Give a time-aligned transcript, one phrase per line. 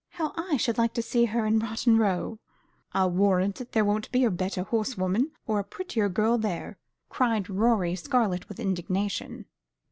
[0.13, 2.39] How I should like to see her in Rotten Row!"
[2.91, 7.47] "I'll warrant there wouldn't be a better horse woman or a prettier girl there," cried
[7.51, 9.45] Rorie, scarlet with indignation.